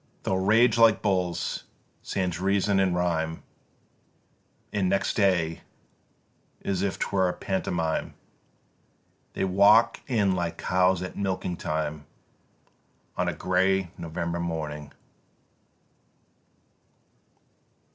[0.21, 0.21] 7.
[0.23, 1.65] "They'll rage like bulls
[2.01, 3.43] sans reason or rhyme,
[4.73, 5.61] And next day,
[6.65, 8.15] as if 'twere a pantomime,
[9.33, 12.07] They walk in like cows at milking time,
[13.15, 14.91] On a grey November morning.